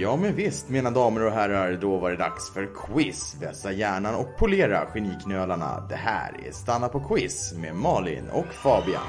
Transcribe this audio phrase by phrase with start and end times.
[0.00, 3.36] Ja men visst mina damer och herrar, då var det dags för quiz.
[3.40, 5.86] Vässa hjärnan och polera geniknölarna.
[5.88, 9.02] Det här är Stanna på quiz med Malin och Fabian.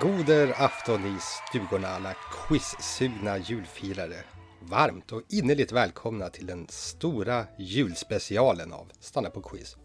[0.00, 4.16] Goder afton i stugorna alla quizsugna julfirare.
[4.62, 9.76] Varmt och innerligt välkomna till den stora julspecialen av Stanna på quiz.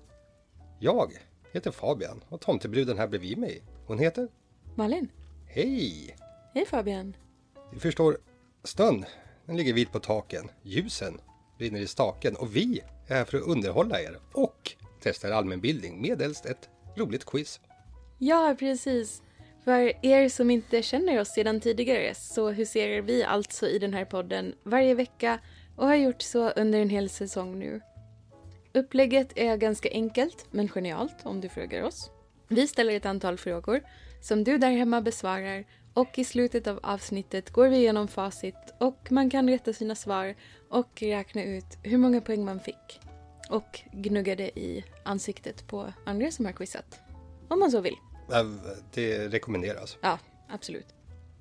[0.79, 1.11] Jag
[1.53, 4.27] heter Fabian och tomtebruden här bredvid mig, hon heter?
[4.75, 5.11] Malin.
[5.47, 6.15] Hej!
[6.53, 7.15] Hej Fabian.
[7.73, 8.17] Ni förstår,
[8.63, 9.05] snön
[9.45, 11.21] den ligger vit på taken, ljusen
[11.57, 16.01] brinner i staken och vi är här för att underhålla er och testa er allmänbildning
[16.01, 17.59] medelst ett roligt quiz.
[18.17, 19.21] Ja, precis.
[19.63, 24.05] För er som inte känner oss sedan tidigare så huserar vi alltså i den här
[24.05, 25.39] podden varje vecka
[25.75, 27.81] och har gjort så under en hel säsong nu.
[28.73, 32.09] Upplägget är ganska enkelt men genialt om du frågar oss.
[32.47, 33.81] Vi ställer ett antal frågor
[34.21, 39.11] som du där hemma besvarar och i slutet av avsnittet går vi igenom facit och
[39.11, 40.35] man kan rätta sina svar
[40.69, 42.99] och räkna ut hur många poäng man fick.
[43.49, 46.99] Och gnugga det i ansiktet på andra som har quizat.
[47.47, 47.95] Om man så vill.
[48.93, 49.97] Det rekommenderas.
[50.01, 50.19] Ja,
[50.49, 50.87] absolut.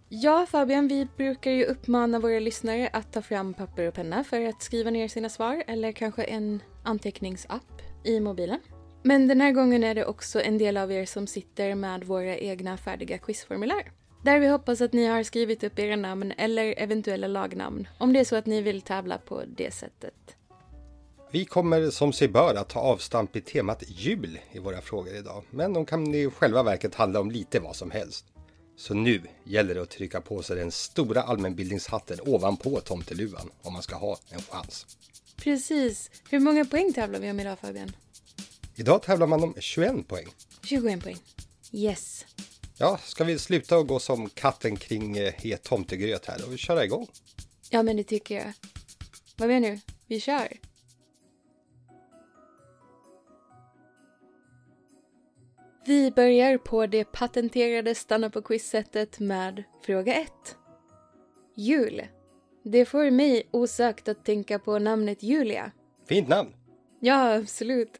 [0.08, 4.40] Ja, Fabian, vi brukar ju uppmana våra lyssnare att ta fram papper och penna för
[4.40, 8.60] att skriva ner sina svar eller kanske en anteckningsapp i mobilen.
[9.02, 12.36] Men den här gången är det också en del av er som sitter med våra
[12.36, 13.92] egna färdiga quizformulär.
[14.22, 18.20] Där vi hoppas att ni har skrivit upp era namn eller eventuella lagnamn om det
[18.20, 20.14] är så att ni vill tävla på det sättet.
[21.30, 25.44] Vi kommer som sig bör att ta avstamp i temat jul i våra frågor idag,
[25.50, 28.24] men de kan i själva verket handla om lite vad som helst.
[28.76, 33.82] Så nu gäller det att trycka på sig den stora allmänbildningshatten ovanpå tomteluvan om man
[33.82, 34.86] ska ha en chans.
[35.36, 36.10] Precis.
[36.30, 37.92] Hur många poäng tävlar vi om idag Fabian?
[38.74, 40.26] Idag tävlar man om 21 poäng.
[40.62, 41.16] 21 poäng.
[41.72, 42.24] Yes.
[42.82, 46.84] Ja, ska vi sluta och gå som katten kring eh, het tomtegröt här och köra
[46.84, 47.06] igång?
[47.70, 48.52] Ja, men det tycker jag.
[49.36, 49.80] Vad menar du?
[50.06, 50.48] Vi kör.
[55.86, 60.30] Vi börjar på det patenterade stanna på quizsättet med fråga 1.
[61.56, 62.02] Jul.
[62.64, 65.72] Det får mig osökt att tänka på namnet Julia.
[66.08, 66.54] Fint namn!
[67.00, 67.92] Ja, absolut.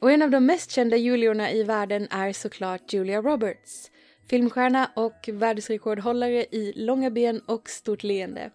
[0.00, 3.90] Och en av de mest kända Juliorna i världen är såklart Julia Roberts.
[4.30, 8.50] Filmstjärna och världsrekordhållare i långa ben och stort leende.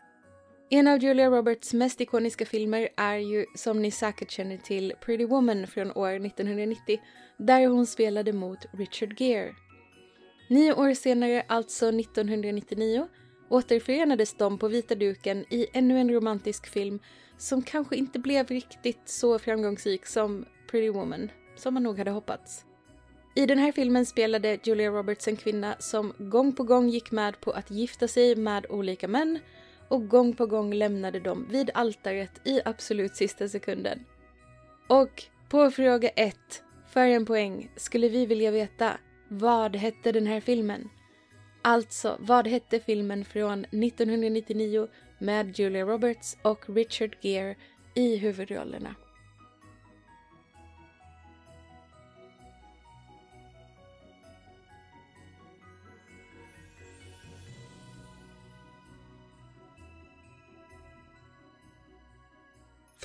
[0.70, 5.26] En av Julia Roberts mest ikoniska filmer är ju, som ni säkert känner till, Pretty
[5.26, 7.00] Woman från år 1990,
[7.38, 9.56] där hon spelade mot Richard Gere.
[10.50, 13.08] Nio år senare, alltså 1999,
[13.50, 17.00] återförenades de på vita duken i ännu en romantisk film
[17.38, 22.66] som kanske inte blev riktigt så framgångsrik som Pretty Woman, som man nog hade hoppats.
[23.38, 27.42] I den här filmen spelade Julia Roberts en kvinna som gång på gång gick med
[27.42, 29.40] på att gifta sig med olika män
[29.88, 34.06] och gång på gång lämnade dem vid altaret i absolut sista sekunden.
[34.88, 38.98] Och på fråga ett, för en poäng, skulle vi vilja veta
[39.28, 40.90] vad hette den här filmen?
[41.62, 44.88] Alltså, vad hette filmen från 1999
[45.20, 47.56] med Julia Roberts och Richard Gere
[47.94, 48.96] i huvudrollerna?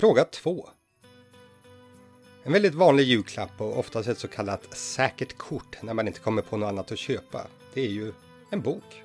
[0.01, 0.69] Fråga 2.
[2.43, 6.43] En väldigt vanlig julklapp och oftast ett så kallat säkert kort när man inte kommer
[6.43, 7.47] på något annat att köpa.
[7.75, 8.13] Det är ju
[8.51, 9.03] en bok.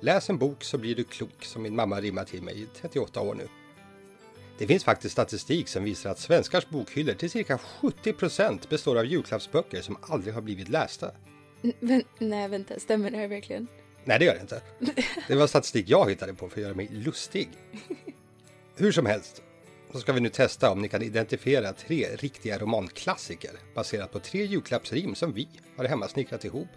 [0.00, 3.20] Läs en bok så blir du klok, som min mamma rimmat till mig i 38
[3.20, 3.48] år nu.
[4.58, 9.82] Det finns faktiskt statistik som visar att svenskars bokhyllor till cirka 70% består av julklappsböcker
[9.82, 11.10] som aldrig har blivit lästa.
[11.80, 13.66] Men, nej, vänta, stämmer det här verkligen?
[14.04, 14.62] Nej, det gör det inte.
[15.28, 17.48] Det var statistik jag hittade på för att göra mig lustig.
[18.76, 19.42] Hur som helst,
[19.94, 24.44] så ska vi nu testa om ni kan identifiera tre riktiga romanklassiker baserat på tre
[24.44, 26.68] julklappsrim som vi har hemmasnickrat ihop.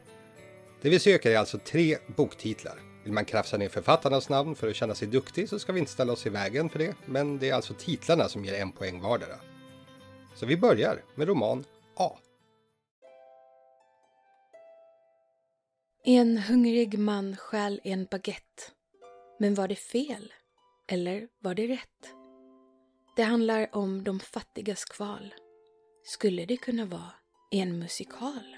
[0.82, 2.80] Det vi söker är alltså tre boktitlar.
[3.04, 5.92] Vill man krafsa ner författarnas namn för att känna sig duktig så ska vi inte
[5.92, 9.02] ställa oss i vägen för det, men det är alltså titlarna som ger en poäng
[9.02, 9.40] vardera.
[10.36, 11.66] Så vi börjar med roman
[11.96, 12.18] A.
[16.06, 18.64] En hungrig man stjäl en baguette.
[19.40, 20.34] Men var det fel?
[20.88, 22.18] Eller var det rätt?
[23.18, 25.34] Det handlar om de fattigas kval.
[26.04, 27.12] Skulle det kunna vara
[27.52, 28.56] en musikal?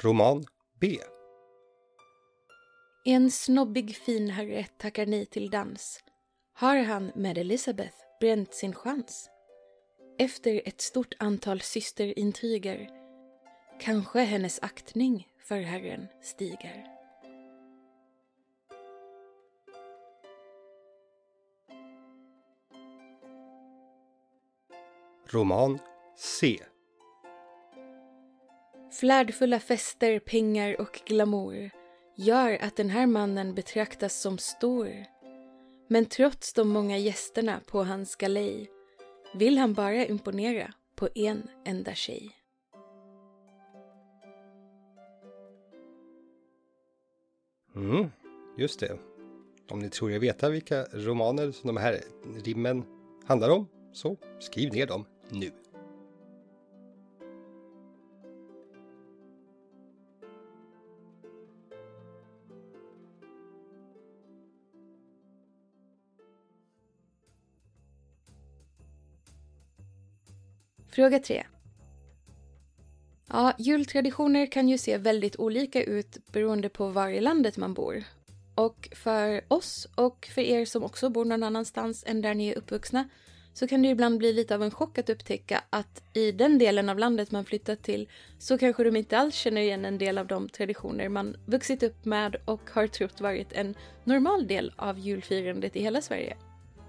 [0.00, 0.44] Roman
[0.80, 0.98] B.
[3.04, 6.00] En snobbig finherre tackar nej till dans.
[6.52, 9.30] Har han med Elisabeth bränt sin chans?
[10.18, 12.88] Efter ett stort antal systerintriger
[13.80, 16.97] Kanske hennes aktning för Herren stiger.
[25.30, 25.78] Roman
[26.16, 26.58] C.
[28.92, 31.70] Flärdfulla fester, pengar och glamour
[32.16, 34.88] gör att den här mannen betraktas som stor.
[35.88, 38.70] Men trots de många gästerna på hans galej
[39.34, 42.30] vill han bara imponera på en enda tjej.
[47.76, 48.10] Mm,
[48.58, 48.98] just det.
[49.70, 52.00] Om ni tror er veta vilka romaner som de här
[52.44, 52.84] rimmen
[53.26, 55.52] handlar om, så skriv ner dem nu.
[70.98, 71.44] Fråga 3.
[73.26, 78.04] Ja, jultraditioner kan ju se väldigt olika ut beroende på var i landet man bor.
[78.54, 82.58] Och för oss och för er som också bor någon annanstans än där ni är
[82.58, 83.08] uppvuxna
[83.58, 86.88] så kan det ibland bli lite av en chock att upptäcka att i den delen
[86.88, 88.08] av landet man flyttat till
[88.38, 92.04] så kanske de inte alls känner igen en del av de traditioner man vuxit upp
[92.04, 93.74] med och har trott varit en
[94.04, 96.36] normal del av julfirandet i hela Sverige.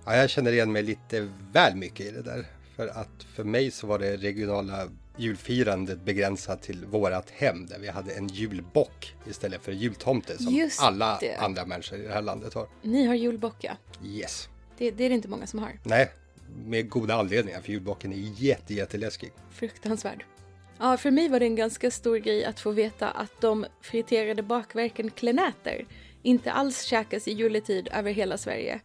[0.05, 2.45] Ja, jag känner igen mig lite väl mycket i det där.
[2.75, 7.87] För att för mig så var det regionala julfirandet begränsat till vårat hem där vi
[7.87, 11.35] hade en julbock istället för jultomte som Just alla det.
[11.35, 12.67] andra människor i det här landet har.
[12.81, 13.71] Ni har julbock, ja.
[14.05, 14.49] Yes.
[14.77, 15.79] Det, det är det inte många som har.
[15.83, 16.11] Nej,
[16.65, 19.31] med goda anledningar för julbocken är jätte, jätteläskig.
[19.51, 20.25] Fruktansvärd.
[20.77, 24.43] Ja, för mig var det en ganska stor grej att få veta att de friterade
[24.43, 25.85] bakverken klenäter
[26.23, 28.79] inte alls käkas i juletid över hela Sverige,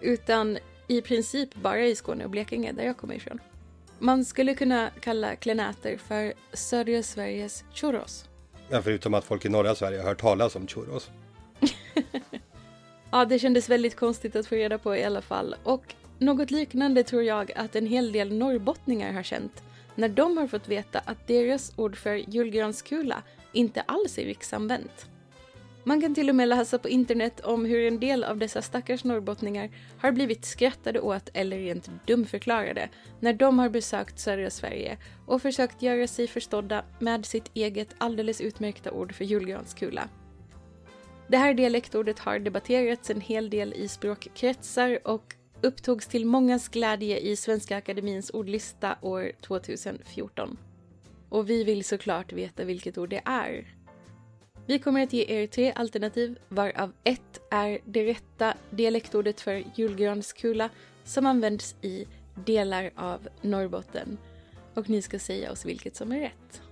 [0.00, 0.58] utan
[0.88, 3.40] i princip bara i Skåne och Blekinge, där jag kommer ifrån.
[3.98, 8.28] Man skulle kunna kalla klenäter för södra Sveriges churros.
[8.68, 11.10] Ja, förutom att folk i norra Sverige har hört talas om churros.
[13.10, 15.56] Ja, det kändes väldigt konstigt att få reda på i alla fall.
[15.62, 19.62] Och något liknande tror jag att en hel del norrbottningar har känt
[19.94, 23.22] när de har fått veta att deras ord för julgranskula
[23.52, 25.06] inte alls är riksanvänt.
[25.84, 29.04] Man kan till och med läsa på internet om hur en del av dessa stackars
[29.04, 32.88] norrbottningar har blivit skrattade åt eller rent dumförklarade
[33.20, 38.40] när de har besökt södra Sverige och försökt göra sig förstådda med sitt eget alldeles
[38.40, 40.08] utmärkta ord för julgranskula.
[41.28, 47.18] Det här dialektordet har debatterats en hel del i språkkretsar och upptogs till mångas glädje
[47.18, 50.58] i Svenska Akademins ordlista år 2014.
[51.28, 53.76] Och vi vill såklart veta vilket ord det är.
[54.66, 60.70] Vi kommer att ge er tre alternativ varav ett är det rätta dialektordet för julgranskula
[61.04, 62.06] som används i
[62.44, 64.18] delar av Norrbotten.
[64.74, 66.62] Och ni ska säga oss vilket som är rätt.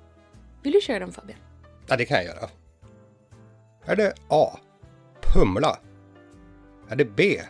[0.62, 1.38] Vill du köra dem Fabian?
[1.86, 2.48] Ja, det kan jag göra.
[3.84, 4.58] Är det A.
[5.22, 5.78] Pumla?
[6.88, 7.40] Är det B.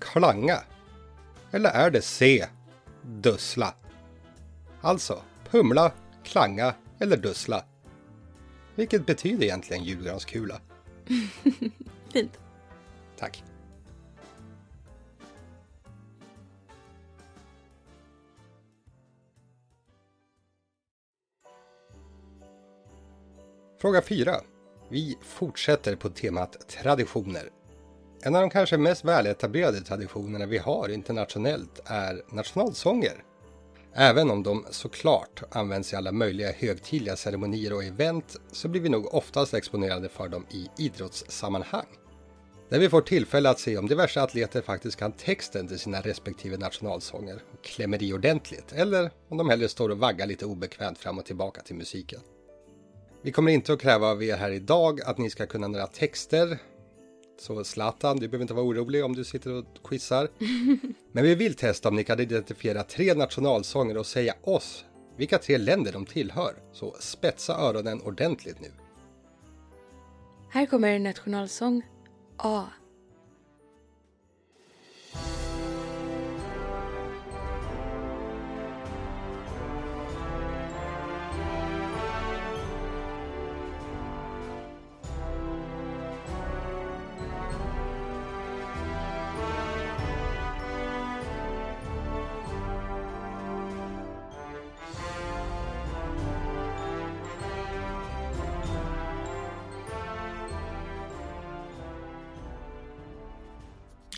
[0.00, 0.58] Klanga?
[1.50, 2.46] Eller är det C.
[3.02, 3.74] Dussla?
[4.80, 5.92] Alltså, pumla,
[6.24, 7.64] klanga eller dussla.
[8.74, 10.60] Vilket betyder egentligen julgranskula?
[12.12, 12.38] Fint.
[13.18, 13.44] Tack.
[23.80, 24.40] Fråga 4.
[24.88, 27.50] Vi fortsätter på temat traditioner.
[28.22, 33.24] En av de kanske mest väletablerade traditionerna vi har internationellt är nationalsånger.
[33.94, 38.88] Även om de såklart används i alla möjliga högtidliga ceremonier och event så blir vi
[38.88, 41.86] nog oftast exponerade för dem i idrottssammanhang.
[42.68, 46.56] Där vi får tillfälle att se om diverse atleter faktiskt kan texten till sina respektive
[46.56, 51.18] nationalsånger och klämmer i ordentligt eller om de hellre står och vaggar lite obekvämt fram
[51.18, 52.20] och tillbaka till musiken.
[53.22, 56.58] Vi kommer inte att kräva av er här idag att ni ska kunna några texter.
[57.38, 60.28] Så Zlatan, du behöver inte vara orolig om du sitter och quizar.
[61.12, 64.84] Men vi vill testa om ni kan identifiera tre nationalsånger och säga oss
[65.16, 66.54] vilka tre länder de tillhör.
[66.72, 68.70] Så spetsa öronen ordentligt nu.
[70.50, 71.82] Här kommer nationalsång
[72.36, 72.64] A.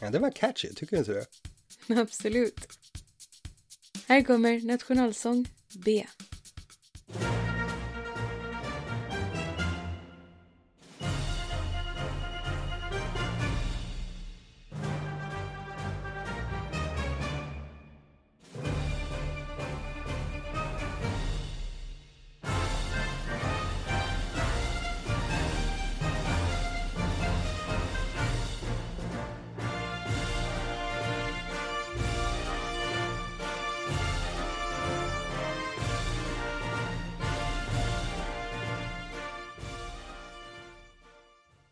[0.01, 1.27] Ja, det var catchy, tycker du inte det?
[2.01, 2.69] Absolut.
[4.09, 5.49] Här kommer nationalsång
[5.85, 6.07] B.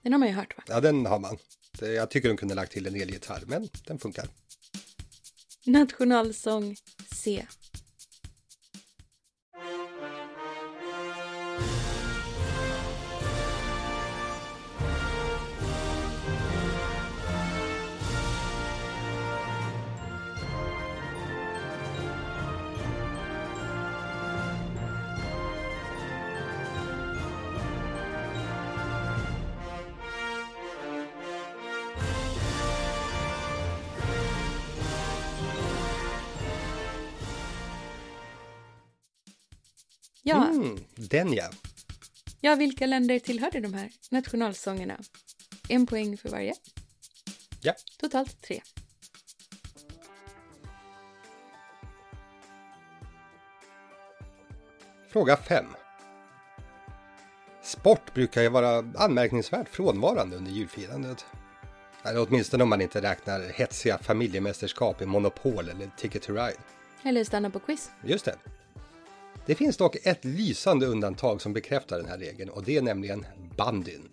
[0.09, 0.63] Den har man ju hört va?
[0.69, 1.39] Ja, den har man.
[1.81, 4.29] Jag tycker de kunde lagt till en elgitarr, men den funkar.
[5.67, 6.77] Nationalsång
[7.15, 7.47] C.
[40.29, 41.51] Ja, Mm, den ja.
[42.41, 44.99] ja, vilka länder tillhörde de här nationalsångerna?
[45.69, 46.55] En poäng för varje.
[47.61, 47.75] Ja.
[48.01, 48.61] Totalt tre.
[55.09, 55.65] Fråga 5.
[57.63, 61.25] Sport brukar ju vara anmärkningsvärt frånvarande under julfirandet.
[62.03, 66.57] Eller åtminstone om man inte räknar hetsiga familjemästerskap i Monopol eller Ticket to Ride.
[67.03, 67.91] Eller stanna på quiz.
[68.05, 68.37] Just det.
[69.49, 73.27] Det finns dock ett lysande undantag som bekräftar den här regeln och det är nämligen
[73.57, 74.09] bandyn.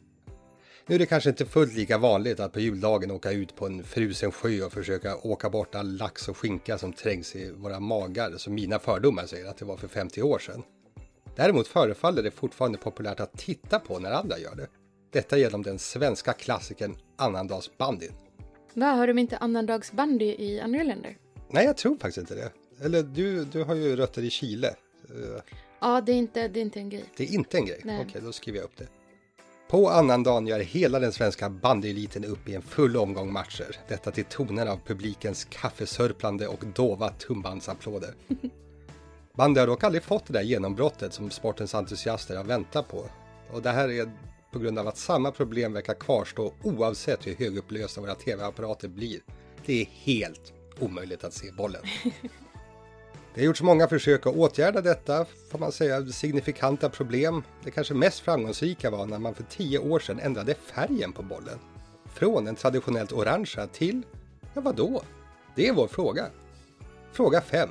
[0.88, 3.84] Nu är det kanske inte fullt lika vanligt att på juldagen åka ut på en
[3.84, 8.38] frusen sjö och försöka åka bort all lax och skinka som trängs i våra magar
[8.38, 10.64] som mina fördomar säger att det var för 50 år sedan.
[11.36, 14.68] Däremot förefaller det fortfarande populärt att titta på när andra gör det.
[15.12, 18.14] Detta genom den svenska klassikern annandagsbandyn.
[18.74, 21.18] Va, har de inte annandagsbandy i andra länder?
[21.50, 22.52] Nej, jag tror faktiskt inte det.
[22.86, 24.76] Eller du, du har ju rötter i Chile.
[25.80, 27.06] Ja, det är inte, det är inte en grej.
[27.18, 27.82] Det är inte en grej?
[27.84, 28.06] Nej.
[28.08, 28.88] Okej, då skriver jag upp det.
[29.68, 33.76] På annandagen gör hela den svenska bandyeliten upp i en full omgång matcher.
[33.88, 38.14] Detta till tonen av publikens kaffesörplande och dova tumbandsapplåder.
[39.34, 43.10] Bandy har dock aldrig fått det där genombrottet som sportens entusiaster har väntat på.
[43.52, 44.12] Och det här är
[44.52, 49.20] på grund av att samma problem verkar kvarstå oavsett hur högupplösta våra tv-apparater blir.
[49.66, 51.82] Det är helt omöjligt att se bollen.
[53.36, 57.44] Det har gjorts många försök att åtgärda detta, får man säga, signifikanta problem.
[57.64, 61.60] Det kanske mest framgångsrika var när man för tio år sedan ändrade färgen på bollen.
[62.06, 64.02] Från den traditionellt orangea till,
[64.54, 65.02] ja vadå?
[65.56, 66.26] Det är vår fråga.
[67.12, 67.70] Fråga 5.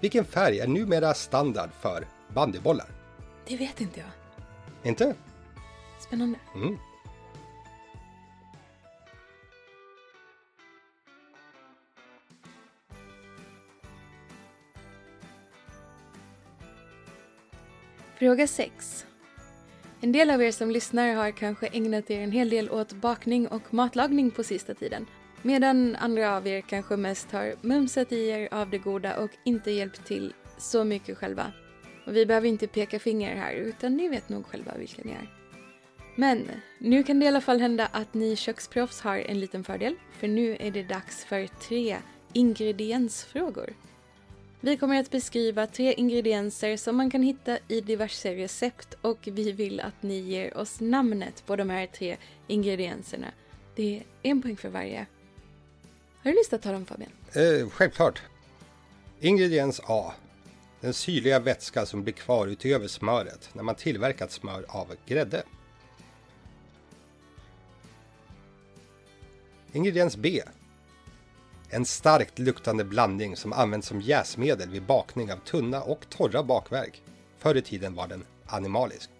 [0.00, 2.88] Vilken färg är numera standard för bandybollar?
[3.46, 4.10] Det vet inte jag.
[4.90, 5.14] Inte?
[6.00, 6.38] Spännande.
[6.54, 6.76] Mm.
[18.18, 19.06] Fråga 6.
[20.00, 23.46] En del av er som lyssnar har kanske ägnat er en hel del åt bakning
[23.48, 25.06] och matlagning på sista tiden.
[25.42, 29.70] Medan andra av er kanske mest har mumsat i er av det goda och inte
[29.70, 31.52] hjälpt till så mycket själva.
[32.06, 35.30] Och vi behöver inte peka finger här, utan ni vet nog själva vilka ni är.
[36.16, 39.96] Men nu kan det i alla fall hända att ni köksproffs har en liten fördel,
[40.12, 41.96] för nu är det dags för tre
[42.32, 43.74] ingrediensfrågor.
[44.60, 49.52] Vi kommer att beskriva tre ingredienser som man kan hitta i diverse recept och vi
[49.52, 53.26] vill att ni ger oss namnet på de här tre ingredienserna.
[53.74, 55.06] Det är en poäng för varje.
[56.22, 57.10] Har du lust att ta dem Fabian?
[57.32, 58.22] Eh, självklart.
[59.20, 60.12] Ingrediens A.
[60.80, 65.42] Den syrliga vätska som blir kvar utöver smöret när man tillverkat smör av grädde.
[69.72, 70.42] Ingrediens B.
[71.70, 77.02] En starkt luktande blandning som används som jäsmedel vid bakning av tunna och torra bakverk.
[77.38, 79.10] Förr i tiden var den animalisk.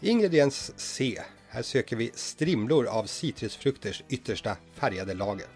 [0.00, 1.22] Ingrediens C.
[1.48, 5.46] Här söker vi strimlor av citrusfrukters yttersta färgade lager.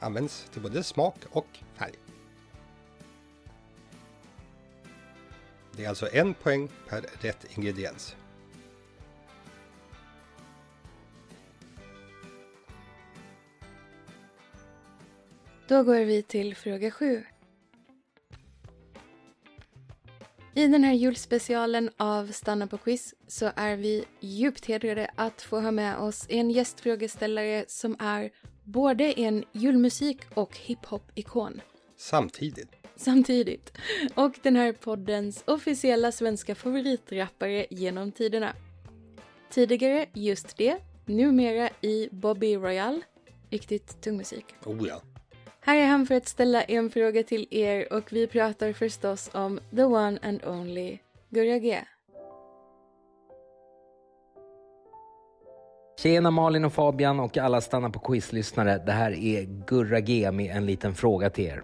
[0.00, 1.94] Används till både smak och färg.
[5.76, 8.16] Det är alltså en poäng per rätt ingrediens.
[15.68, 17.22] Då går vi till fråga sju.
[20.54, 25.60] I den här julspecialen av Stanna på quiz så är vi djupt hedrade att få
[25.60, 28.30] ha med oss en gästfrågeställare som är
[28.64, 31.60] både en julmusik och hiphop-ikon
[31.96, 32.70] Samtidigt.
[32.96, 33.72] samtidigt.
[34.14, 38.56] Och den här poddens officiella svenska favoritrappare genom tiderna.
[39.50, 40.76] Tidigare just det,
[41.06, 43.00] numera i Bobby Royal.
[43.50, 44.44] Riktigt tung musik.
[44.64, 45.02] Oh ja.
[45.64, 49.60] Här är han för att ställa en fråga till er och vi pratar förstås om
[49.76, 50.98] the one and only
[51.30, 51.78] Gurra G.
[56.02, 58.82] Tjena Malin och Fabian och alla stanna på quiz-lyssnare.
[58.86, 61.62] Det här är Gurra G med en liten fråga till er.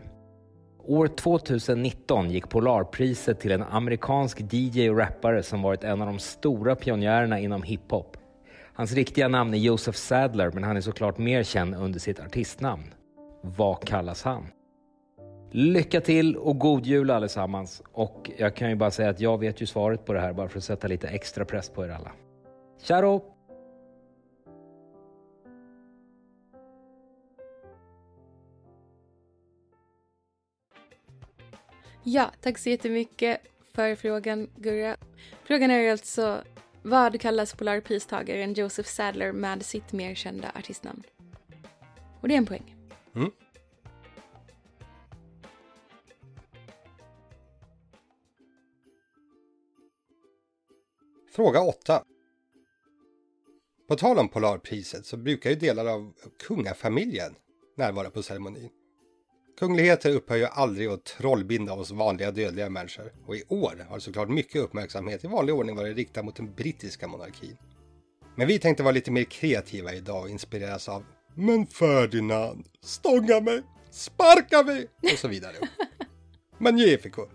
[0.78, 6.18] År 2019 gick Polarpriset till en amerikansk DJ och rappare som varit en av de
[6.18, 8.16] stora pionjärerna inom hiphop.
[8.74, 12.94] Hans riktiga namn är Joseph Sadler, men han är såklart mer känd under sitt artistnamn.
[13.40, 14.46] Vad kallas han?
[15.50, 17.82] Lycka till och god jul allesammans.
[17.92, 20.48] Och jag kan ju bara säga att jag vet ju svaret på det här bara
[20.48, 22.12] för att sätta lite extra press på er alla.
[22.82, 23.24] Tja då!
[32.02, 33.40] Ja, tack så jättemycket
[33.74, 34.96] för frågan Gurra.
[35.44, 36.42] Frågan är alltså
[36.82, 41.02] vad kallas Polarpristagaren Joseph Sadler med sitt mer kända artistnamn?
[42.20, 42.77] Och det är en poäng.
[43.18, 43.30] Mm.
[51.32, 52.02] Fråga 8.
[53.88, 56.12] På tal om Polarpriset så brukar ju delar av
[56.46, 57.34] kungafamiljen
[57.76, 58.70] närvara på ceremonin.
[59.58, 64.28] Kungligheter upphör ju aldrig att trollbinda oss vanliga dödliga människor och i år har såklart
[64.28, 67.56] mycket uppmärksamhet i vanlig ordning varit riktad mot den brittiska monarkin.
[68.36, 71.04] Men vi tänkte vara lite mer kreativa idag och inspireras av
[71.40, 75.54] men Ferdinand, stånga mig, sparka mig och så vidare.
[76.58, 77.26] Magnifico!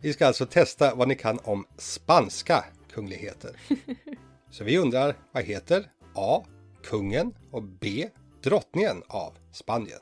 [0.00, 3.60] Vi ska alltså testa vad ni kan om spanska kungligheter.
[4.50, 6.44] Så vi undrar, vad heter A.
[6.82, 8.08] Kungen och B.
[8.42, 10.00] Drottningen av Spanien?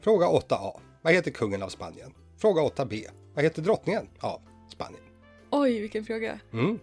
[0.00, 0.80] Fråga 8a.
[1.02, 2.14] Vad heter kungen av Spanien?
[2.38, 3.06] Fråga 8b.
[3.34, 4.40] Vad heter drottningen av
[4.72, 5.02] Spanien?
[5.50, 6.40] Oj, vilken fråga.
[6.52, 6.78] Mm.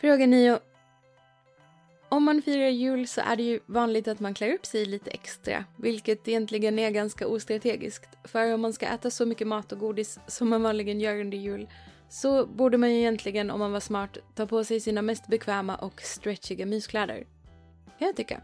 [0.00, 0.58] Fråga 9.
[2.08, 5.10] Om man firar jul så är det ju vanligt att man klär upp sig lite
[5.10, 8.08] extra, vilket egentligen är ganska ostrategiskt.
[8.24, 11.38] För om man ska äta så mycket mat och godis som man vanligen gör under
[11.38, 11.68] jul
[12.08, 15.76] så borde man ju egentligen, om man var smart, ta på sig sina mest bekväma
[15.76, 17.26] och stretchiga myskläder.
[17.98, 18.40] Kan jag tycka.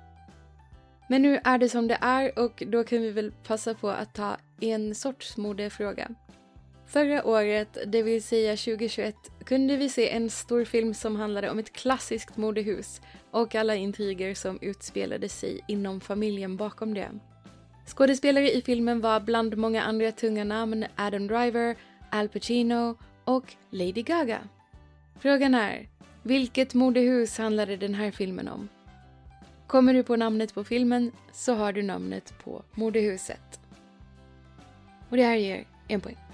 [1.09, 4.15] Men nu är det som det är och då kan vi väl passa på att
[4.15, 6.09] ta en sorts modefråga.
[6.87, 11.59] Förra året, det vill säga 2021, kunde vi se en stor film som handlade om
[11.59, 17.09] ett klassiskt modehus och alla intriger som utspelade sig inom familjen bakom det.
[17.87, 21.77] Skådespelare i filmen var bland många andra tunga namn Adam Driver,
[22.11, 24.39] Al Pacino och Lady Gaga.
[25.21, 25.89] Frågan är,
[26.23, 28.69] vilket modehus handlade den här filmen om?
[29.67, 33.61] Kommer du på namnet på filmen så har du namnet på modehuset.
[35.09, 36.26] Och det här ger en poäng.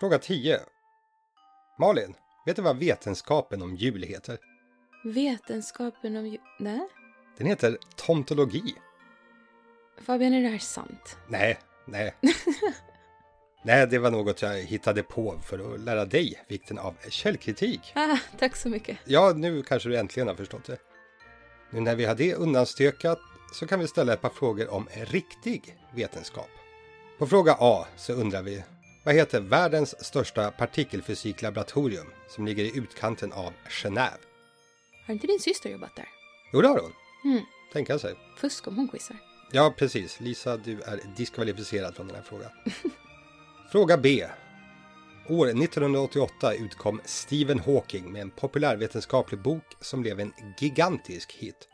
[0.00, 0.60] Fråga 10.
[1.78, 2.14] Malin,
[2.46, 4.38] vet du vad vetenskapen om jul heter?
[5.04, 6.38] Vetenskapen om ju...
[6.58, 6.88] Nej?
[7.38, 8.74] Den heter tomtologi.
[10.00, 11.18] Fabian, är det här sant?
[11.28, 12.14] Nej, nej.
[13.64, 17.92] nej, det var något jag hittade på för att lära dig vikten av källkritik.
[17.94, 18.98] Ah, tack så mycket.
[19.04, 20.78] Ja, nu kanske du äntligen har förstått det.
[21.70, 23.18] Nu när vi har det undanstökat
[23.52, 26.50] så kan vi ställa ett par frågor om riktig vetenskap.
[27.18, 28.62] På fråga A så undrar vi
[29.06, 34.18] vad heter världens största partikelfysiklaboratorium som ligger i utkanten av Genève?
[35.06, 36.08] Har inte din syster jobbat där?
[36.52, 36.92] Jo, det har hon.
[37.32, 37.44] Mm.
[37.72, 38.14] Tänka sig.
[38.38, 39.16] Fusk om hon quizar.
[39.52, 40.20] Ja, precis.
[40.20, 42.50] Lisa, du är diskvalificerad från den här frågan.
[43.72, 44.26] Fråga B.
[45.28, 51.68] År 1988 utkom Stephen Hawking med en populärvetenskaplig bok som blev en gigantisk hit.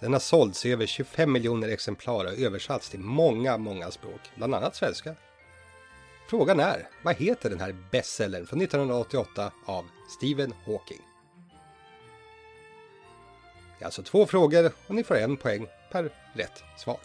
[0.00, 4.54] Den har sålts i över 25 miljoner exemplar och översatts till många, många språk, bland
[4.54, 5.14] annat svenska.
[6.26, 11.00] Frågan är, vad heter den här bestsellern från 1988 av Stephen Hawking?
[13.78, 16.98] Det är alltså två frågor och ni får en poäng per rätt svar.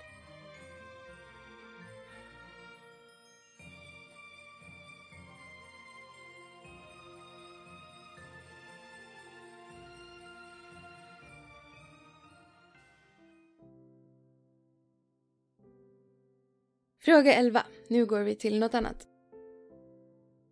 [17.02, 17.64] Fråga 11.
[17.90, 19.08] Nu går vi till något annat.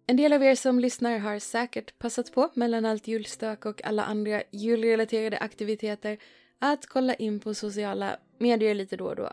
[0.07, 4.03] En del av er som lyssnar har säkert passat på mellan allt julstök och alla
[4.03, 6.17] andra julrelaterade aktiviteter
[6.59, 9.31] att kolla in på sociala medier lite då och då.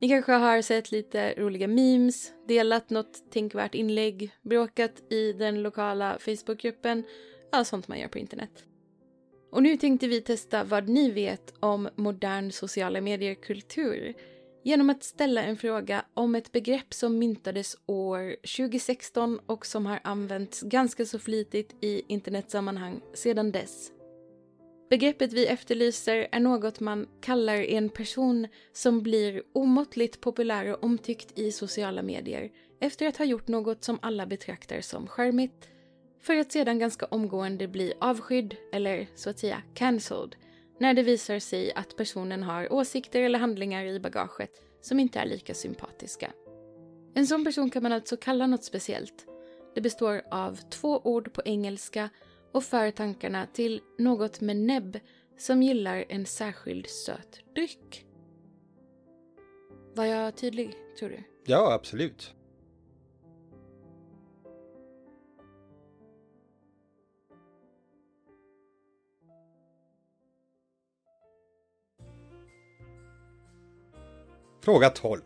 [0.00, 6.18] Ni kanske har sett lite roliga memes, delat något tänkvärt inlägg, bråkat i den lokala
[6.18, 7.04] Facebookgruppen,
[7.52, 8.64] allt sånt man gör på internet.
[9.52, 14.14] Och nu tänkte vi testa vad ni vet om modern sociala medier-kultur
[14.64, 20.00] genom att ställa en fråga om ett begrepp som myntades år 2016 och som har
[20.04, 23.92] använts ganska så flitigt i internetsammanhang sedan dess.
[24.90, 31.38] Begreppet vi efterlyser är något man kallar en person som blir omåttligt populär och omtyckt
[31.38, 35.68] i sociala medier efter att ha gjort något som alla betraktar som charmigt
[36.20, 40.36] för att sedan ganska omgående bli avskydd eller så att säga cancelled
[40.78, 45.26] när det visar sig att personen har åsikter eller handlingar i bagaget som inte är
[45.26, 46.32] lika sympatiska.
[47.14, 49.26] En sån person kan man alltså kalla något speciellt.
[49.74, 52.10] Det består av två ord på engelska
[52.52, 54.98] och för tankarna till något med näbb
[55.38, 58.04] som gillar en särskild söt dryck.
[59.94, 61.22] Var jag tydlig, tror du?
[61.46, 62.34] Ja, absolut.
[74.60, 75.20] Fråga 12.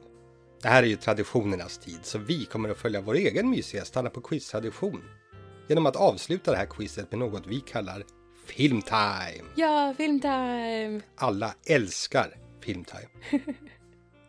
[0.62, 4.10] Det här är ju traditionernas tid, så vi kommer att följa vår egen mysiga stanna
[4.10, 5.02] på quiz-tradition
[5.68, 8.04] genom att avsluta det här quizet med något vi kallar
[8.46, 9.44] Filmtime.
[9.54, 11.00] Ja, filmtime!
[11.16, 13.08] Alla älskar Filmtime.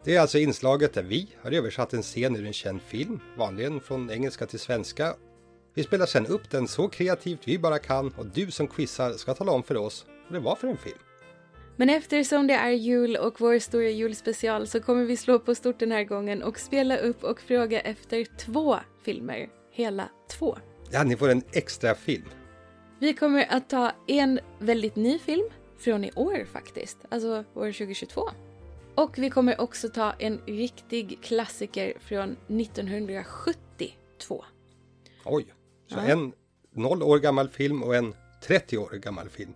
[0.04, 3.80] Det är alltså inslaget där vi har översatt en scen ur en känd film, vanligen
[3.80, 5.16] från engelska till svenska.
[5.74, 9.34] Vi spelar sedan upp den så kreativt vi bara kan och du som quizar ska
[9.34, 11.00] tala om för oss vad det var för en film.
[11.76, 15.80] Men eftersom det är jul och vår stora julspecial så kommer vi slå på stort
[15.80, 19.50] den här gången och spela upp och fråga efter två filmer.
[19.72, 20.58] Hela två.
[20.92, 22.26] Ja, ni får en extra film.
[23.00, 28.22] Vi kommer att ta en väldigt ny film från i år faktiskt, alltså år 2022.
[28.96, 34.46] Och vi kommer också ta en riktig klassiker från 1972.
[35.26, 35.46] Oj,
[35.88, 36.02] så Ja.
[36.04, 36.34] en
[36.76, 39.54] 0 år gammal film och en 30 år gammal film.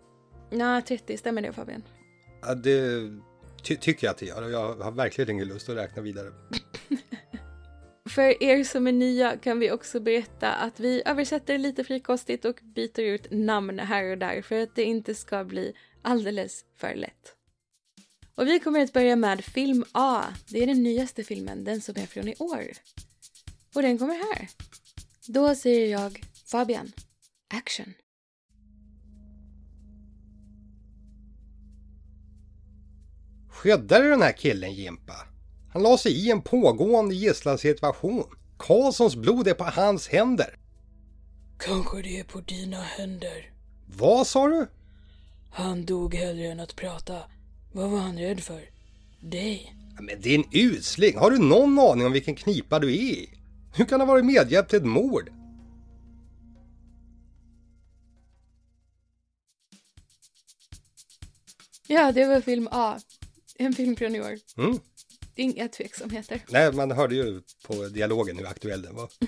[0.50, 1.84] Ja, 30, stämmer det Fabian?
[2.42, 3.12] Ja, det
[3.64, 6.32] ty tycker jag att det gör och jag har verkligen ingen lust att räkna vidare.
[8.10, 12.60] För er som är nya kan vi också berätta att vi översätter lite frikostigt och
[12.64, 17.34] byter ut namn här och där för att det inte ska bli alldeles för lätt.
[18.36, 20.24] Och vi kommer att börja med film A.
[20.50, 22.72] Det är den nyaste filmen, den som är från i år.
[23.76, 24.48] Och den kommer här.
[25.28, 26.92] Då säger jag Fabian,
[27.54, 27.94] action.
[33.58, 35.14] Skyddade du den här killen Jimpa?
[35.74, 38.24] Han la sig i en pågående gisslansituation.
[38.58, 40.60] Karlssons blod är på hans händer.
[41.60, 43.52] Kanske det är på dina händer.
[43.98, 44.68] Vad sa du?
[45.52, 47.20] Han dog hellre än att prata.
[47.74, 48.62] Vad var han rädd för?
[49.20, 49.76] Dig?
[50.00, 53.30] Men din usling, har du någon aning om vilken knipa du är i?
[53.76, 55.30] Hur kan ha varit medhjälp till ett mord?
[61.88, 63.00] Ja, det var film A.
[63.60, 64.38] En film från i år.
[64.58, 64.80] Mm.
[65.36, 66.42] Inga tveksamheter.
[66.50, 69.10] Nej, man hörde ju på dialogen hur aktuell den var.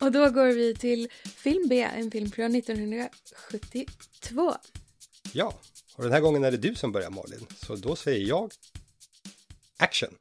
[0.00, 4.54] Och då går vi till film B, en film från 1972.
[5.32, 5.54] Ja,
[5.96, 7.46] och den här gången är det du som börjar Malin.
[7.66, 8.50] Så då säger jag
[9.76, 10.14] action.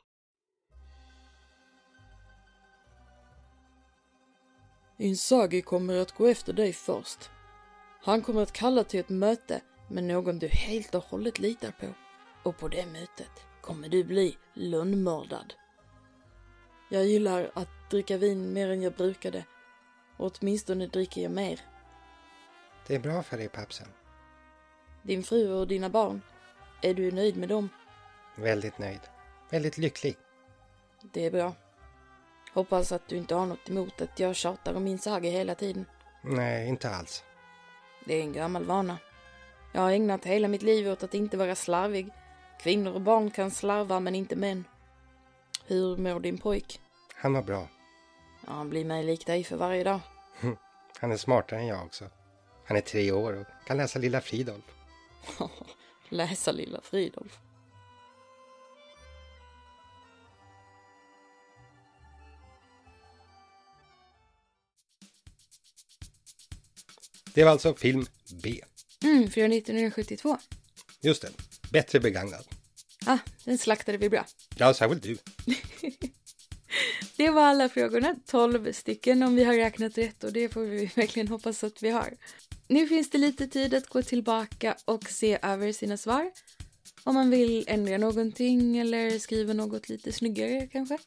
[4.97, 7.29] Inzaghi kommer att gå efter dig först.
[8.01, 11.87] Han kommer att kalla till ett möte med någon du helt och hållet litar på.
[12.43, 15.53] Och på det mötet kommer du bli lönnmördad.
[16.89, 19.45] Jag gillar att dricka vin mer än jag brukade.
[20.17, 21.61] Och åtminstone dricker jag mer.
[22.87, 23.87] Det är bra för dig pappsen.
[25.03, 26.21] Din fru och dina barn,
[26.81, 27.69] är du nöjd med dem?
[28.35, 28.99] Väldigt nöjd.
[29.49, 30.17] Väldigt lycklig.
[31.01, 31.53] Det är bra.
[32.53, 35.85] Hoppas att du inte har något emot att jag tjatar om Inzaghi hela tiden.
[36.23, 37.23] Nej, inte alls.
[38.05, 38.97] Det är en gammal vana.
[39.73, 42.09] Jag har ägnat hela mitt liv åt att inte vara slarvig.
[42.59, 44.63] Kvinnor och barn kan slarva men inte män.
[45.65, 46.81] Hur mår din pojk?
[47.15, 47.67] Han var bra.
[48.45, 49.99] Ja, han blir mig lik dig för varje dag.
[50.99, 52.05] Han är smartare än jag också.
[52.65, 54.63] Han är tre år och kan läsa Lilla Fridolf.
[56.09, 57.39] Läsa lilla Fridolf.
[67.33, 68.05] Det var alltså film
[68.43, 68.61] B.
[69.03, 70.37] Mm, från 1972.
[71.01, 71.48] Just det.
[71.71, 72.45] Bättre begagnad.
[73.05, 74.25] Ah, den slaktade vi bra.
[74.57, 75.17] Ja, särskilt du.
[77.17, 80.91] Det var alla frågorna, 12 stycken om vi har räknat rätt och det får vi
[80.95, 82.13] verkligen hoppas att vi har.
[82.67, 86.31] Nu finns det lite tid att gå tillbaka och se över sina svar.
[87.03, 90.97] Om man vill ändra någonting eller skriva något lite snyggare kanske.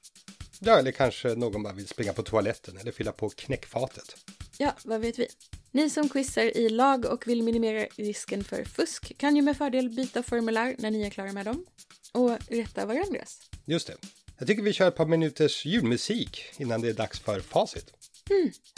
[0.61, 4.17] Ja, eller kanske någon bara vill springa på toaletten eller fylla på knäckfatet.
[4.59, 5.27] Ja, vad vet vi?
[5.75, 9.91] Ni som quizar i lag och vill minimera risken för fusk kan ju med fördel
[9.91, 11.67] byta formulär när ni är klara med dem
[12.13, 13.39] och rätta varandras.
[13.65, 13.97] Just det.
[14.39, 17.93] Jag tycker vi kör ett par minuters julmusik innan det är dags för facit.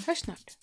[0.07, 0.59] Hörs snart.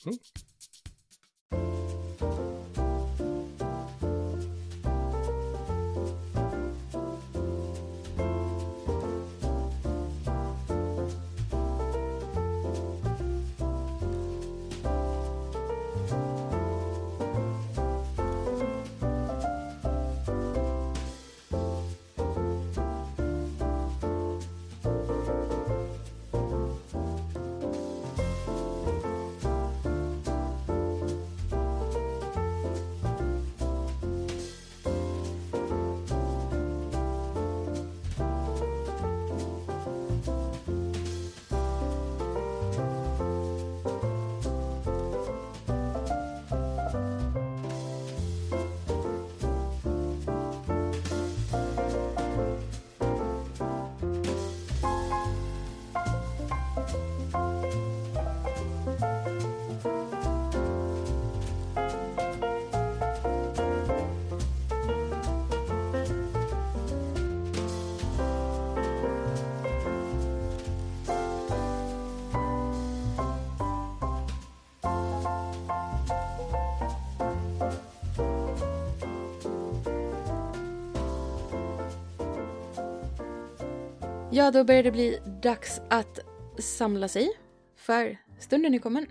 [84.34, 86.20] Ja, då börjar det bli dags att
[86.60, 87.30] samla sig,
[87.76, 89.06] för stunden är kommen.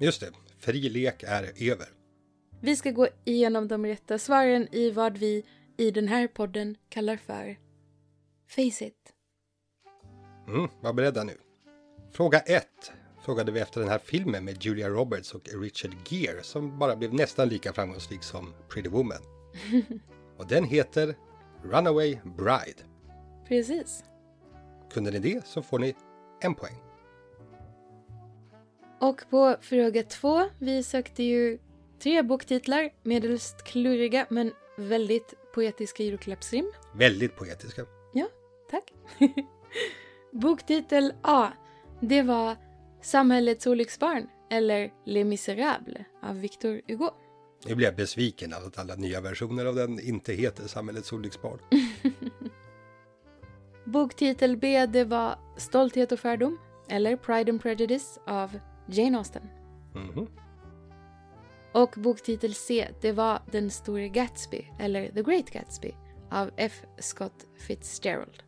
[0.00, 1.86] Just det, fri lek är över.
[2.60, 5.44] Vi ska gå igenom de rätta svaren i vad vi
[5.76, 7.58] i den här podden kallar för
[8.48, 9.12] Face It.
[10.48, 11.36] Mm, var beredda nu.
[12.12, 12.66] Fråga 1
[13.24, 17.14] frågade vi efter den här filmen med Julia Roberts och Richard Gere som bara blev
[17.14, 19.22] nästan lika framgångsrik som Pretty Woman.
[20.36, 21.16] och den heter
[21.62, 22.82] Runaway Bride.
[23.48, 24.04] Precis.
[24.92, 25.94] Kunde ni det så får ni
[26.40, 26.74] en poäng.
[29.00, 31.58] Och på fråga två, vi sökte ju
[32.02, 36.72] tre boktitlar, medelst kluriga men väldigt poetiska julklappsrim.
[36.94, 37.86] Väldigt poetiska.
[38.14, 38.26] Ja,
[38.70, 38.92] tack.
[40.32, 41.48] Boktitel A,
[42.00, 42.56] det var
[43.02, 47.10] Samhällets olycksbarn eller Les Misérables av Victor Hugo.
[47.66, 51.58] Nu blir jag besviken av att alla nya versioner av den inte heter Samhällets olycksbarn.
[53.86, 59.42] Boktitel B, det var Stolthet och fördom eller Pride and Prejudice av Jane Austen.
[59.94, 60.28] Mhm.
[61.72, 65.94] Och boktitel C, det var Den store Gatsby, eller The Great Gatsby,
[66.30, 66.82] av F.
[66.98, 68.42] Scott Fitzgerald.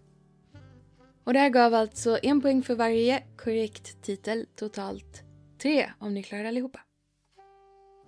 [1.24, 5.22] Och det här gav alltså en poäng för varje korrekt titel, totalt
[5.62, 6.80] tre om ni klarar allihopa.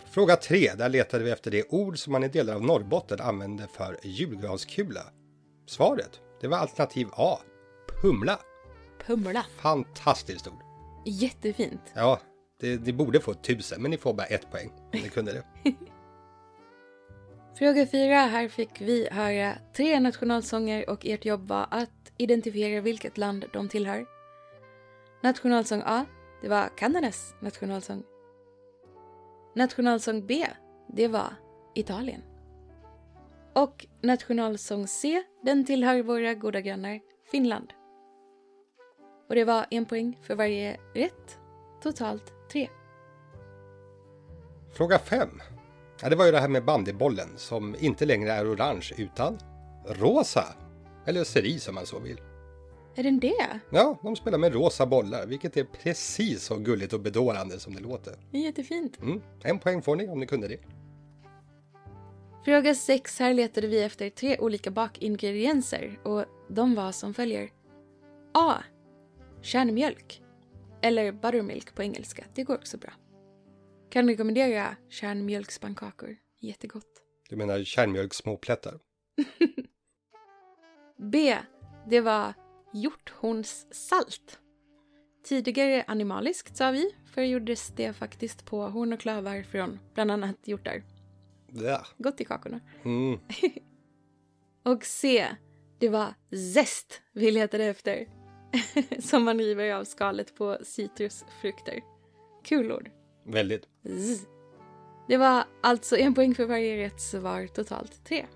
[0.05, 3.67] Fråga 3, där letade vi efter det ord som man i delar av Norrbotten använde
[3.67, 5.03] för julgranskula.
[5.67, 7.39] Svaret, det var alternativ A,
[8.03, 8.39] pumla.
[9.07, 9.45] Pumla.
[9.57, 10.63] Fantastiskt ord.
[11.07, 11.93] Jättefint.
[11.95, 12.21] Ja,
[12.61, 15.45] det, ni borde få tusen, men ni får bara ett poäng ni kunde det.
[17.59, 23.19] Fråga fyra, här fick vi höra tre nationalsånger och ert jobb var att identifiera vilket
[23.19, 24.07] land de tillhör.
[25.23, 26.05] Nationalsång A,
[26.43, 28.03] det var Kanadas nationalsång.
[29.57, 30.47] Nationalsång B,
[30.89, 31.33] det var
[31.75, 32.23] Italien.
[33.61, 37.73] Och nationalsång C, den tillhör våra goda grannar Finland.
[39.29, 41.39] Och det var en poäng för varje rätt,
[41.83, 42.69] totalt tre.
[44.73, 45.29] Fråga 5.
[46.03, 49.39] Ja, det var ju det här med bandybollen som inte längre är orange utan
[49.87, 50.45] rosa.
[51.07, 52.21] Eller cerise om man så vill.
[52.95, 53.61] Är den det?
[53.71, 57.81] Ja, de spelar med rosa bollar, vilket är precis så gulligt och bedårande som det
[57.81, 58.15] låter.
[58.31, 59.01] Jättefint.
[59.03, 59.23] Mm.
[59.43, 60.61] En poäng får ni om ni kunde det.
[62.45, 63.19] Fråga 6.
[63.19, 67.51] Här letade vi efter tre olika bakingredienser och de var som följer.
[68.35, 68.55] A.
[69.43, 70.23] Kärnmjölk.
[70.83, 72.25] Eller buttermilk på engelska.
[72.35, 72.93] Det går också bra.
[73.91, 76.17] Kan rekommendera kärnmjölkspannkakor.
[76.41, 77.03] Jättegott.
[77.29, 78.81] Du menar kärnmjölkssmåplättar?
[80.99, 81.37] B.
[81.91, 82.35] Det var
[82.73, 84.39] hjorthornssalt.
[85.25, 90.37] Tidigare animaliskt sa vi, för gjordes det faktiskt på horn och klövar från bland annat
[90.45, 90.83] hjortar.
[91.53, 91.87] Ja.
[91.99, 92.61] Gott i kakorna.
[92.85, 93.19] Mm.
[94.63, 95.27] Och C.
[95.79, 96.15] Det var
[96.55, 98.07] zest vi letade efter.
[99.01, 101.81] Som man river av skalet på citrusfrukter.
[102.45, 102.91] Kul ord.
[103.27, 103.63] Väldigt.
[103.85, 104.27] Z.
[105.09, 108.27] Det var alltså en poäng för varje rätt svar, totalt tre.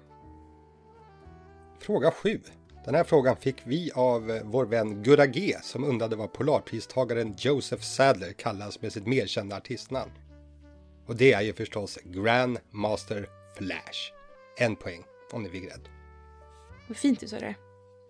[1.78, 2.40] Fråga 7.
[2.84, 7.34] Den här frågan fick vi av eh, vår vän Gurra G som undrade vad Polarpristagaren
[7.38, 10.10] Joseph Sadler kallas med sitt mer kända artistnamn.
[11.06, 14.12] Och det är ju förstås Grandmaster Flash.
[14.56, 15.88] En poäng om ni fick rätt.
[16.88, 17.54] Vad fint du sa det.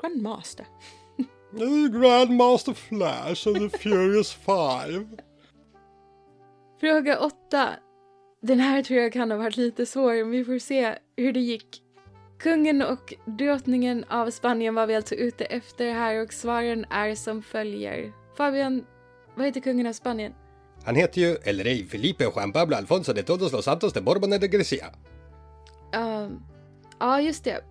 [0.00, 0.66] Grandmaster.
[2.00, 5.07] Grandmaster Flash and the Furious Five.
[6.80, 7.68] Fråga åtta.
[8.42, 11.40] Den här tror jag kan ha varit lite svår, men vi får se hur det
[11.40, 11.83] gick.
[12.38, 17.42] Kungen och drottningen av Spanien var vi alltså ute efter här och svaren är som
[17.42, 18.12] följer.
[18.37, 18.87] Fabian,
[19.35, 20.35] vad heter kungen av Spanien?
[20.85, 24.31] Han heter ju El Rey Felipe Juan Pablo Alfonso de Todos los Santos de Borbón
[24.31, 24.92] de Grecia.
[25.92, 26.40] Ehm,
[27.01, 27.64] ja, just det.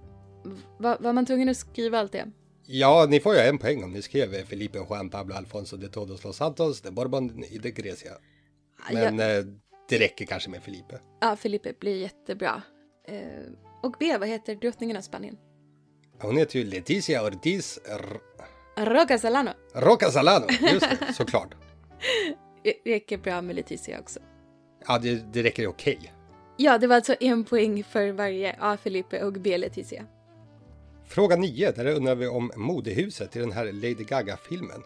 [0.80, 2.26] Va, var man tvungen att skriva allt det?
[2.65, 6.23] Ja, ni får ju en poäng om ni skrev Felipe Juan Pablo Alfonso de Todos
[6.23, 7.28] los Santos de Borbón
[7.62, 8.12] de Grecia.
[8.91, 9.43] Men ja, eh,
[9.89, 10.99] det räcker kanske med Felipe.
[11.21, 12.62] ja, Felipe blir jättebra.
[13.08, 13.52] Eh,
[13.84, 15.38] och B, vad heter drottningen av Spanien?
[16.21, 18.19] Hon heter ju Leticia Ortiz R-
[18.86, 19.52] Roca Salano.
[19.73, 20.45] Roca Salano.
[20.71, 21.56] Just det, såklart.
[22.86, 24.19] Räcker bra med Leticia också.
[24.88, 26.13] Ja, det, det räcker okej.
[26.58, 28.78] Ja, det var alltså en poäng för varje A.
[28.84, 29.58] Felipe och B.
[29.58, 30.06] Leticia.
[31.06, 34.82] Fråga 9, där undrar vi om modehuset i den här Lady Gaga-filmen.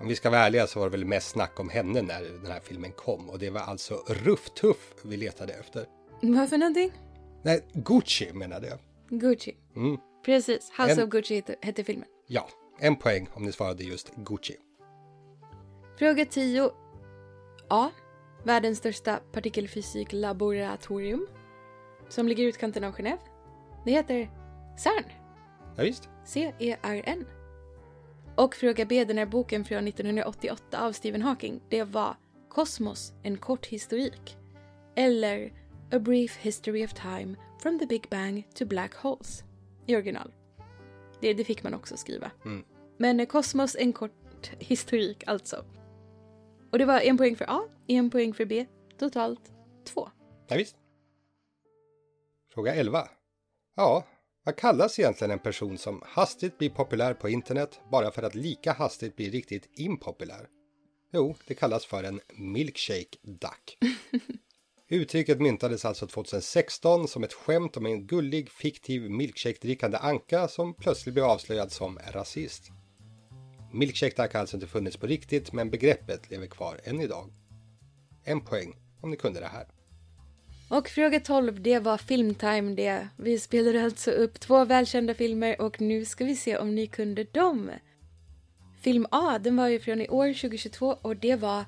[0.00, 2.52] Om vi ska vara ärliga så var det väl mest snack om henne när den
[2.52, 5.86] här filmen kom och det var alltså Ruff Tuff vi letade efter.
[6.22, 6.92] Vad för någonting?
[7.42, 8.78] Nej, Gucci menade jag.
[9.20, 9.56] Gucci.
[9.76, 9.96] Mm.
[10.24, 12.08] Precis, House En- of Gucci hette, hette filmen.
[12.26, 14.56] Ja, en poäng om ni svarade just Gucci.
[15.98, 16.70] Fråga 10.
[17.68, 17.90] A.
[18.44, 21.26] Världens största partikelfysiklaboratorium.
[22.08, 23.18] Som ligger i utkanten av Genève.
[23.84, 24.30] Det heter
[24.78, 25.04] CERN.
[25.76, 26.08] Ja, visst.
[26.24, 27.26] C-E-R-N.
[28.34, 32.16] Och fråga B, den här boken från 1988 av Stephen Hawking, det var
[32.48, 34.36] Kosmos, en kort historik.
[34.94, 35.52] Eller
[35.92, 39.44] A Brief History of Time from the Big Bang to Black Holes
[39.86, 40.32] i original.
[41.20, 42.30] Det, det fick man också skriva.
[42.44, 42.64] Mm.
[42.96, 45.64] Men Kosmos, en kort historik alltså.
[46.72, 48.66] Och det var en poäng för A, en poäng för B,
[48.98, 49.52] totalt
[49.84, 50.08] två.
[50.48, 50.76] Ja, visst.
[52.54, 53.08] Fråga 11.
[53.76, 54.04] Ja,
[54.44, 58.72] vad kallas egentligen en person som hastigt blir populär på internet bara för att lika
[58.72, 60.48] hastigt bli riktigt impopulär?
[61.12, 63.78] Jo, det kallas för en milkshake duck.
[64.88, 71.14] Uttrycket myntades alltså 2016 som ett skämt om en gullig fiktiv milkshake-drickande anka som plötsligt
[71.14, 72.70] blev avslöjad som rasist.
[73.72, 77.30] Milkshake har alltså inte funnits på riktigt men begreppet lever kvar än idag.
[78.24, 79.66] En poäng om ni kunde det här.
[80.68, 83.08] Och fråga 12, det var Filmtime det.
[83.16, 87.24] Vi spelade alltså upp två välkända filmer och nu ska vi se om ni kunde
[87.24, 87.70] dem.
[88.80, 91.64] Film A, den var ju från i år 2022 och det var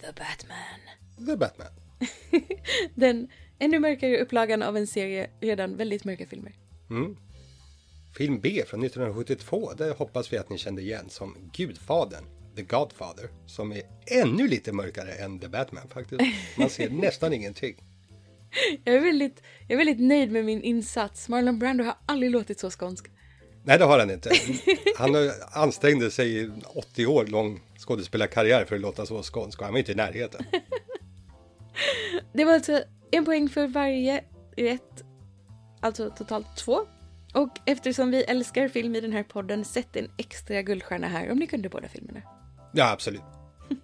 [0.00, 1.26] The Batman.
[1.26, 1.68] The Batman.
[2.94, 6.52] Den ännu mörkare upplagan av en serie redan väldigt mörka filmer.
[6.90, 7.16] Mm.
[8.16, 12.24] Film B från 1972, det hoppas vi att ni kände igen som Gudfadern,
[12.56, 16.22] The Godfather, som är ännu lite mörkare än The Batman faktiskt.
[16.58, 17.76] Man ser nästan ingenting.
[18.84, 21.28] Jag är, väldigt, jag är väldigt nöjd med min insats.
[21.28, 23.06] Marlon Brando har aldrig låtit så skånsk.
[23.64, 24.30] Nej, det har han inte.
[24.96, 25.14] Han
[25.52, 29.78] ansträngde sig i 80 år lång skådespelarkarriär för att låta så skånsk och han var
[29.78, 30.44] inte i närheten.
[32.32, 34.24] Det var alltså en poäng för varje
[34.56, 35.04] rätt.
[35.80, 36.86] Alltså totalt två.
[37.36, 41.38] Och eftersom vi älskar film i den här podden, sätt en extra guldstjärna här om
[41.38, 42.22] ni kunde båda filmerna.
[42.72, 43.22] Ja, absolut.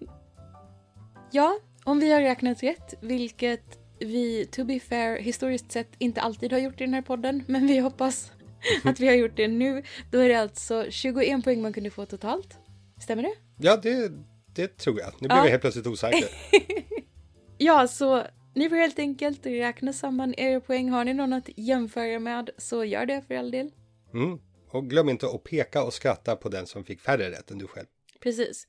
[1.31, 6.51] Ja, om vi har räknat rätt, vilket vi, to be fair, historiskt sett inte alltid
[6.51, 8.31] har gjort i den här podden, men vi hoppas
[8.83, 9.83] att vi har gjort det nu.
[10.11, 12.57] Då är det alltså 21 poäng man kunde få totalt.
[13.01, 13.33] Stämmer det?
[13.57, 14.11] Ja, det,
[14.55, 15.13] det tror jag.
[15.19, 15.43] Nu blev Ja.
[15.43, 16.29] jag helt plötsligt osäker.
[17.57, 20.89] Ja, så ni får helt enkelt räkna samman era poäng.
[20.89, 23.71] Har ni någon att jämföra med så gör det för all del.
[24.13, 24.39] Mm.
[24.69, 27.67] Och glöm inte att peka och skratta på den som fick färre rätt än du
[27.67, 27.87] själv.
[28.19, 28.67] Precis.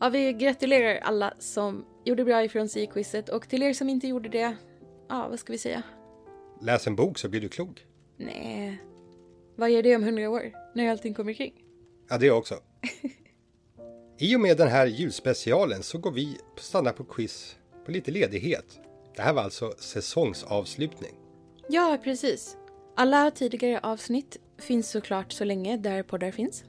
[0.00, 3.88] Ja, vi gratulerar alla som gjorde bra ifrån sig i quizet och till er som
[3.88, 4.56] inte gjorde det,
[5.08, 5.82] ja, vad ska vi säga?
[6.62, 7.86] Läs en bok så blir du klok.
[8.16, 8.82] Nej.
[9.56, 11.64] Vad gör det om hundra år, när allting kommer kring?
[12.08, 12.54] Ja, det också.
[14.22, 17.56] I och med den här julspecialen så går vi på stanna på quiz
[17.86, 18.80] på lite ledighet.
[19.16, 21.14] Det här var alltså säsongsavslutning.
[21.68, 22.56] Ja, precis.
[22.96, 26.64] Alla tidigare avsnitt finns såklart så länge där poddar finns.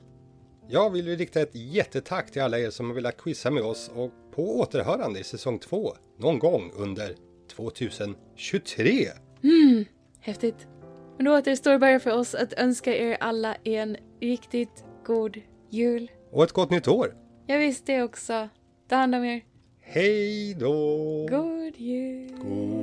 [0.69, 4.11] Jag vill rikta ett jättetack till alla er som har velat quizza med oss och
[4.35, 7.15] på återhörande i säsong 2 någon gång under
[7.55, 9.07] 2023.
[10.19, 10.67] Häftigt.
[11.17, 16.11] Men då återstår bara för oss att önska er alla en riktigt god jul.
[16.31, 17.20] Och ett gott nytt år!
[17.51, 18.49] Jag visste det också.
[18.87, 19.41] Ta hand om er.
[19.81, 21.27] Hej då!
[21.29, 22.31] God jul.
[22.41, 22.80] God